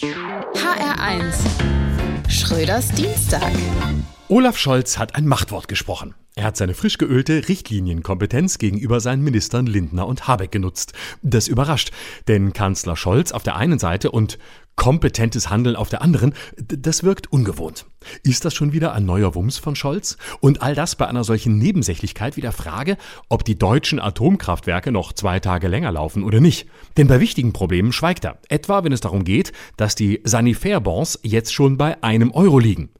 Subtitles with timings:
[0.00, 1.36] HR1
[2.28, 3.52] Schröders Dienstag.
[4.26, 6.16] Olaf Scholz hat ein Machtwort gesprochen.
[6.34, 10.94] Er hat seine frisch geölte Richtlinienkompetenz gegenüber seinen Ministern Lindner und Habeck genutzt.
[11.22, 11.92] Das überrascht,
[12.26, 14.40] denn Kanzler Scholz auf der einen Seite und
[14.76, 17.86] kompetentes Handeln auf der anderen, das wirkt ungewohnt.
[18.22, 20.16] Ist das schon wieder ein neuer Wumms von Scholz?
[20.40, 22.96] Und all das bei einer solchen Nebensächlichkeit wie der Frage,
[23.28, 26.68] ob die deutschen Atomkraftwerke noch zwei Tage länger laufen oder nicht.
[26.96, 28.38] Denn bei wichtigen Problemen schweigt er.
[28.48, 32.90] Etwa, wenn es darum geht, dass die Sanifair-Bonds jetzt schon bei einem Euro liegen.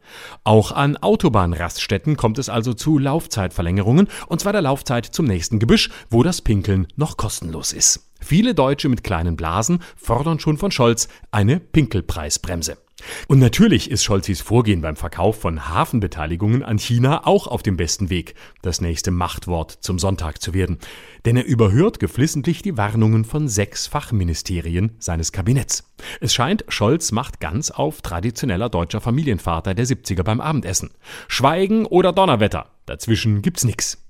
[0.42, 5.90] Auch an Autobahnraststätten kommt es also zu Laufzeitverlängerungen, und zwar der Laufzeit zum nächsten Gebüsch,
[6.10, 8.03] wo das Pinkeln noch kostenlos ist.
[8.24, 12.78] Viele Deutsche mit kleinen Blasen fordern schon von Scholz eine Pinkelpreisbremse.
[13.28, 18.08] Und natürlich ist Scholzis Vorgehen beim Verkauf von Hafenbeteiligungen an China auch auf dem besten
[18.08, 20.78] Weg, das nächste Machtwort zum Sonntag zu werden.
[21.26, 25.92] Denn er überhört geflissentlich die Warnungen von sechs Fachministerien seines Kabinetts.
[26.22, 30.92] Es scheint, Scholz macht ganz auf traditioneller deutscher Familienvater der 70er beim Abendessen.
[31.28, 34.03] Schweigen oder Donnerwetter, dazwischen gibt's nix.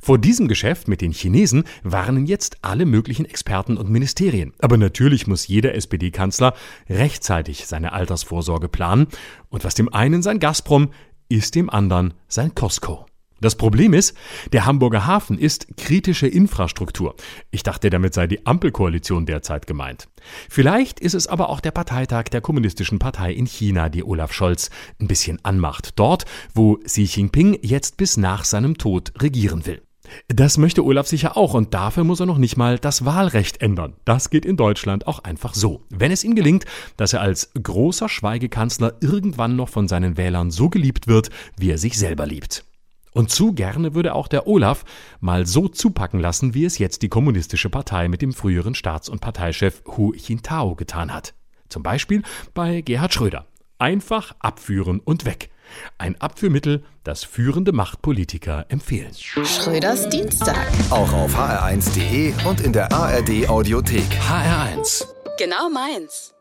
[0.00, 4.52] Vor diesem Geschäft mit den Chinesen warnen jetzt alle möglichen Experten und Ministerien.
[4.60, 6.54] Aber natürlich muss jeder SPD-Kanzler
[6.88, 9.06] rechtzeitig seine Altersvorsorge planen.
[9.48, 10.90] Und was dem einen sein Gazprom,
[11.28, 13.06] ist dem anderen sein Costco.
[13.42, 14.16] Das Problem ist,
[14.52, 17.16] der Hamburger Hafen ist kritische Infrastruktur.
[17.50, 20.08] Ich dachte, damit sei die Ampelkoalition derzeit gemeint.
[20.48, 24.70] Vielleicht ist es aber auch der Parteitag der Kommunistischen Partei in China, die Olaf Scholz
[25.00, 25.98] ein bisschen anmacht.
[25.98, 29.82] Dort, wo Xi Jinping jetzt bis nach seinem Tod regieren will.
[30.28, 33.94] Das möchte Olaf sicher auch und dafür muss er noch nicht mal das Wahlrecht ändern.
[34.04, 35.82] Das geht in Deutschland auch einfach so.
[35.90, 36.64] Wenn es ihm gelingt,
[36.96, 41.78] dass er als großer Schweigekanzler irgendwann noch von seinen Wählern so geliebt wird, wie er
[41.78, 42.64] sich selber liebt.
[43.12, 44.84] Und zu gerne würde auch der Olaf
[45.20, 49.20] mal so zupacken lassen, wie es jetzt die Kommunistische Partei mit dem früheren Staats- und
[49.20, 51.34] Parteichef Hu Jintao getan hat.
[51.68, 52.22] Zum Beispiel
[52.54, 53.46] bei Gerhard Schröder.
[53.78, 55.50] Einfach abführen und weg.
[55.98, 59.12] Ein Abführmittel, das führende Machtpolitiker empfehlen.
[59.14, 60.66] Schröders Dienstag.
[60.90, 64.04] Auch auf hr1.de und in der ARD Audiothek.
[64.28, 65.06] HR1.
[65.38, 66.31] Genau meins.